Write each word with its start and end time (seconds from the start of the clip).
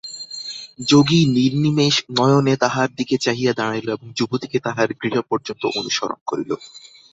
যোগী 0.87 1.19
নির্নিমেষ 1.35 1.95
নয়নে 2.17 2.53
তাহার 2.57 2.89
দিকে 2.95 3.15
চাহিয়া 3.17 3.53
দাঁড়াইল 3.53 3.87
এবং 3.89 4.07
যুবতীকে 4.17 4.57
তাহার 4.59 4.89
গৃহ 5.01 5.15
পর্যন্ত 5.29 5.63
অনুসরণ 5.79 6.19
করিল। 6.27 6.51